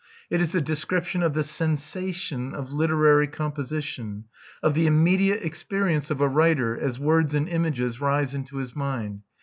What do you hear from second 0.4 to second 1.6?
is a description of the